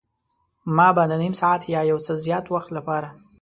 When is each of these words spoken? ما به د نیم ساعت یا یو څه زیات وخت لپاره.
ما 0.75 0.87
به 0.95 1.03
د 1.11 1.13
نیم 1.21 1.33
ساعت 1.41 1.61
یا 1.73 1.81
یو 1.91 1.99
څه 2.05 2.13
زیات 2.25 2.45
وخت 2.49 2.69
لپاره. 2.77 3.09